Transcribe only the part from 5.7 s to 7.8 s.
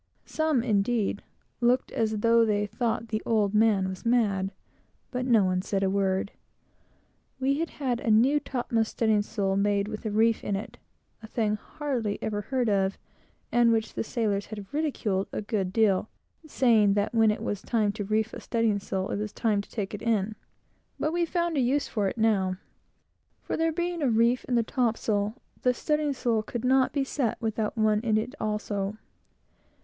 a word. We had